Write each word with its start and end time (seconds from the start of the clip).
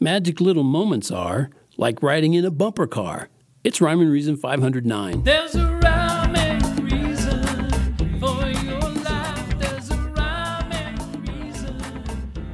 magic 0.00 0.40
little 0.40 0.62
moments 0.62 1.10
are 1.10 1.50
like 1.76 2.02
riding 2.02 2.34
in 2.34 2.44
a 2.44 2.50
bumper 2.50 2.86
car. 2.86 3.28
It's 3.64 3.80
Rhyme 3.80 4.00
and 4.00 4.10
Reason 4.10 4.36
509. 4.36 5.24
There's 5.24 5.54
a 5.54 5.74
rhyme 5.76 6.36
and 6.36 6.92
reason 6.92 7.42
for 8.20 8.46
your 8.46 8.80
life. 8.80 9.58
There's 9.58 9.90
a 9.90 9.96
rhyme 9.96 10.72
and 10.72 11.28
reason 11.28 11.80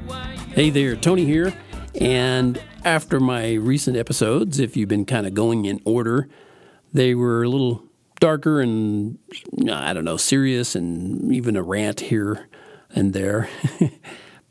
why 0.06 0.36
Hey 0.54 0.70
there, 0.70 0.96
Tony 0.96 1.24
here. 1.24 1.54
And 2.00 2.60
after 2.84 3.20
my 3.20 3.54
recent 3.54 3.96
episodes, 3.96 4.58
if 4.58 4.76
you've 4.76 4.88
been 4.88 5.04
kind 5.04 5.26
of 5.26 5.34
going 5.34 5.64
in 5.64 5.80
order, 5.84 6.28
they 6.92 7.14
were 7.14 7.42
a 7.42 7.48
little 7.48 7.84
darker 8.20 8.60
and, 8.60 9.18
I 9.70 9.92
don't 9.92 10.04
know, 10.04 10.16
serious 10.16 10.74
and 10.74 11.32
even 11.32 11.56
a 11.56 11.62
rant 11.62 12.00
here 12.00 12.48
and 12.94 13.12
there. 13.12 13.48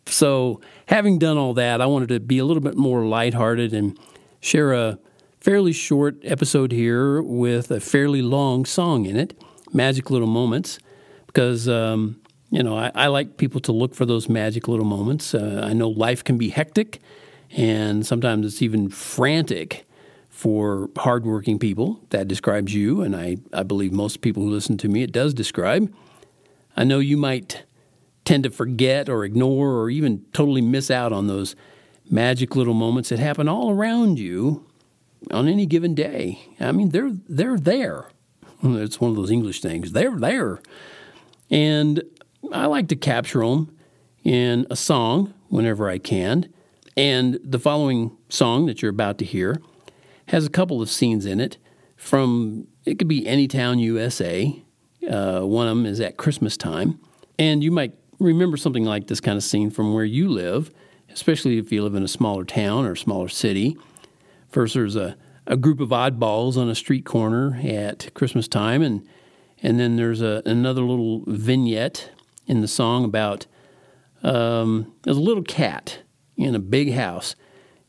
so, 0.06 0.62
having 0.88 1.18
done 1.18 1.38
all 1.38 1.54
that, 1.54 1.82
I 1.82 1.86
wanted 1.86 2.10
to 2.10 2.20
be 2.20 2.38
a 2.38 2.46
little 2.46 2.62
bit 2.62 2.76
more 2.76 3.06
lighthearted 3.06 3.74
and 3.74 3.98
share 4.42 4.74
a 4.74 5.00
fairly 5.40 5.74
short 5.74 6.18
episode 6.24 6.72
here 6.72 7.22
with 7.22 7.72
a 7.72 7.80
fairly 7.80 8.22
long 8.22 8.66
song 8.66 9.06
in 9.06 9.16
it, 9.16 9.42
Magic 9.72 10.10
Little 10.10 10.28
Moments, 10.28 10.80
because, 11.28 11.68
um, 11.68 12.22
you 12.52 12.62
know, 12.62 12.78
I, 12.78 12.92
I 12.94 13.08
like 13.08 13.38
people 13.38 13.60
to 13.62 13.72
look 13.72 13.96
for 13.96 14.06
those 14.06 14.30
magic 14.30 14.68
little 14.68 14.86
moments. 14.86 15.34
Uh, 15.34 15.62
I 15.64 15.74
know 15.74 15.90
life 15.90 16.24
can 16.24 16.38
be 16.38 16.50
hectic 16.50 17.02
and 17.56 18.06
sometimes 18.06 18.46
it's 18.46 18.62
even 18.62 18.90
frantic 18.90 19.86
for 20.30 20.90
hardworking 20.98 21.60
people. 21.60 22.02
That 22.10 22.28
describes 22.28 22.74
you, 22.74 23.02
and 23.02 23.16
I, 23.16 23.38
I 23.54 23.64
believe 23.64 23.92
most 23.92 24.22
people 24.22 24.44
who 24.44 24.50
listen 24.50 24.78
to 24.80 24.88
me, 24.88 25.04
it 25.04 25.12
does 25.12 25.34
describe. 25.34 25.94
I 26.76 26.84
know 26.84 27.00
you 27.00 27.18
might 27.18 27.64
tend 28.26 28.44
to 28.44 28.50
forget 28.50 29.10
or 29.10 29.24
ignore 29.24 29.82
or 29.82 29.90
even 29.90 30.26
totally 30.34 30.62
miss 30.62 30.90
out 30.90 31.12
on 31.12 31.28
those 31.28 31.56
magic 32.10 32.56
little 32.56 32.74
moments 32.74 33.10
that 33.10 33.20
happen 33.20 33.48
all 33.48 33.72
around 33.72 34.20
you 34.20 34.66
on 35.32 35.48
any 35.48 35.66
given 35.66 35.96
day. 35.96 36.40
I 36.60 36.72
mean, 36.72 36.90
they're 36.90 37.12
they're 37.28 37.58
there. 37.58 38.08
It's 38.64 39.02
one 39.02 39.12
of 39.12 39.18
those 39.18 39.32
English 39.32 39.62
things. 39.62 39.92
They're 39.92 40.18
there, 40.18 40.60
and 41.52 42.02
I 42.52 42.66
like 42.68 42.88
to 42.90 42.96
capture 42.96 43.40
them 43.40 43.76
in 44.24 44.66
a 44.70 44.76
song 44.76 45.34
whenever 45.50 45.90
I 45.90 45.98
can. 45.98 46.48
And 46.96 47.40
the 47.44 47.60
following 47.60 48.16
song 48.30 48.68
that 48.68 48.82
you're 48.82 48.92
about 48.92 49.18
to 49.18 49.26
hear 49.26 49.62
has 50.28 50.46
a 50.46 50.50
couple 50.50 50.82
of 50.82 50.90
scenes 50.90 51.26
in 51.26 51.40
it 51.40 51.58
from 51.98 52.68
it 52.86 53.00
could 53.00 53.08
be 53.08 53.28
any 53.28 53.48
town 53.48 53.80
USA. 53.80 54.64
Uh, 55.10 55.42
one 55.42 55.68
of 55.68 55.76
them 55.76 55.86
is 55.86 56.00
at 56.00 56.18
Christmas 56.18 56.56
time, 56.56 57.00
and 57.38 57.64
you 57.64 57.72
might 57.72 57.94
remember 58.20 58.58
something 58.58 58.86
like 58.86 59.08
this 59.08 59.20
kind 59.20 59.38
of 59.38 59.44
scene 59.44 59.70
from 59.70 59.94
where 59.94 60.06
you 60.06 60.30
live, 60.30 60.72
especially 61.10 61.58
if 61.58 61.72
you 61.72 61.84
live 61.84 61.96
in 61.96 62.04
a 62.04 62.08
smaller 62.08 62.46
town 62.46 62.86
or 62.86 62.96
smaller 62.96 63.28
city. 63.28 63.78
First, 64.50 64.74
there's 64.74 64.96
a, 64.96 65.18
a 65.48 65.58
group 65.58 65.80
of 65.80 65.90
oddballs 65.90 66.58
on 66.58 66.70
a 66.70 66.76
street 66.76 67.06
corner 67.06 67.60
at 67.64 68.14
Christmas 68.14 68.48
time, 68.48 68.82
and 68.82 69.08
and 69.62 69.80
then 69.80 69.96
there's 69.96 70.22
a, 70.22 70.42
another 70.46 70.82
little 70.82 71.24
vignette 71.26 72.12
in 72.48 72.62
the 72.62 72.68
song 72.68 73.06
about 73.06 73.46
um, 74.22 74.94
there's 75.04 75.18
a 75.18 75.22
little 75.22 75.44
cat 75.44 76.00
in 76.36 76.56
a 76.56 76.60
big 76.60 76.94
house, 76.94 77.36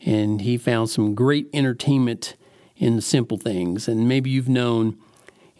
and 0.00 0.42
he 0.42 0.56
found 0.56 0.91
some 0.91 1.14
great 1.14 1.48
entertainment 1.52 2.36
in 2.77 2.97
the 2.97 3.02
simple 3.02 3.39
things. 3.39 3.89
And 3.89 4.08
maybe 4.08 4.30
you've 4.30 4.48
known 4.48 4.98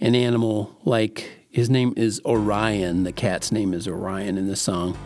an 0.01 0.15
animal 0.15 0.77
like 0.85 1.44
his 1.55 1.71
name 1.71 1.95
is 1.97 2.21
Orion. 2.27 3.05
The 3.05 3.13
cat's 3.13 3.53
name 3.53 3.75
is 3.75 3.87
Orion 3.87 4.37
in 4.37 4.49
the 4.49 4.57
song. 4.57 4.99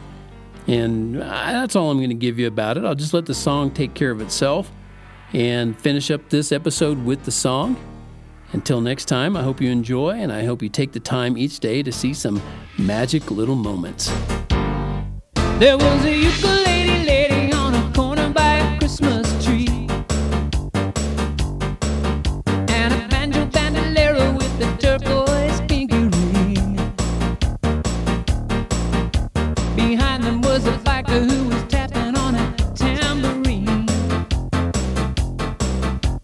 And 0.66 1.22
uh, 1.22 1.27
that's 1.27 1.77
all 1.77 1.90
I'm 1.90 1.98
going 1.98 2.08
to 2.08 2.14
give 2.14 2.38
you 2.38 2.46
about 2.46 2.78
it. 2.78 2.86
I'll 2.86 2.94
just 2.94 3.12
let 3.12 3.27
the 3.27 3.34
song 3.34 3.70
take 3.70 3.92
care 3.92 4.10
of 4.10 4.22
itself 4.22 4.72
and 5.34 5.78
finish 5.78 6.10
up 6.10 6.30
this 6.30 6.50
episode 6.50 7.05
with 7.05 7.22
the 7.24 7.30
song. 7.30 7.77
Until 8.52 8.80
next 8.80 9.05
time, 9.05 9.36
I 9.36 9.42
hope 9.42 9.60
you 9.60 9.70
enjoy 9.70 10.12
and 10.12 10.32
I 10.32 10.44
hope 10.44 10.62
you 10.62 10.70
take 10.70 10.92
the 10.92 11.00
time 11.00 11.36
each 11.36 11.60
day 11.60 11.82
to 11.82 11.92
see 11.92 12.14
some 12.14 12.40
magic 12.78 13.30
little 13.30 13.55
moments. 13.55 14.11
There 15.58 15.77
was 15.77 16.05
a 16.06 16.58
Behind 29.88 30.22
them 30.22 30.42
was 30.42 30.66
a 30.66 30.72
biker 30.84 31.18
who 31.30 31.48
was 31.48 31.62
tapping 31.64 32.14
on 32.14 32.34
a 32.34 32.54
tambourine. 32.74 33.86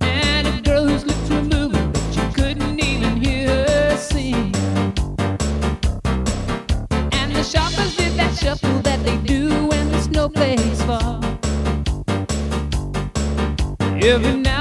And 0.02 0.46
a 0.46 0.60
girl 0.60 0.86
whose 0.86 1.06
lips 1.06 1.30
were 1.30 1.40
moving, 1.40 1.90
but 1.90 2.06
you 2.14 2.24
couldn't 2.34 2.78
even 2.78 3.16
hear 3.16 3.48
her 3.48 3.96
sing. 3.96 4.54
And 7.12 7.34
the 7.34 7.42
shoppers 7.42 7.96
did 7.96 8.12
that 8.18 8.36
shuffle 8.36 8.80
that 8.80 9.02
they 9.02 9.16
do 9.16 9.48
when 9.68 9.90
the 9.90 10.00
snow 10.02 10.28
plays 10.28 10.82
fall. 10.82 11.24
Every 14.12 14.36
now 14.36 14.53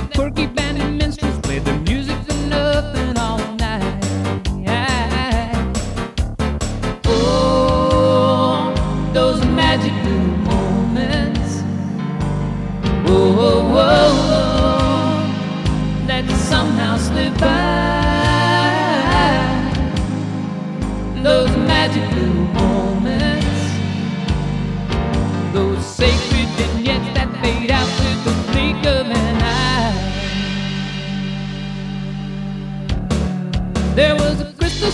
that 0.00 0.12
quirky 0.14 0.46
band 0.46 0.76
of 0.82 0.92
minstrels 0.92 1.25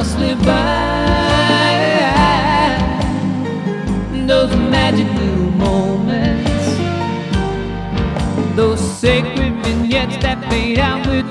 now 0.00 0.06
slip 0.06 0.38
by. 0.38 0.70
Those 4.26 4.54
magical 4.56 5.36
moments, 5.66 6.76
those 8.56 8.80
sacred 8.98 9.54
vignettes 9.64 10.16
that 10.22 10.38
fade 10.48 10.78
out 10.78 11.06
with 11.06 11.29